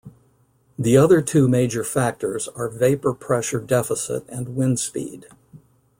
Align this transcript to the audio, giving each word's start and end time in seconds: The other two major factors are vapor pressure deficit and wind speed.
The 0.79 0.97
other 0.97 1.21
two 1.21 1.47
major 1.47 1.83
factors 1.83 2.47
are 2.55 2.67
vapor 2.67 3.13
pressure 3.13 3.59
deficit 3.59 4.25
and 4.29 4.55
wind 4.55 4.79
speed. 4.79 5.27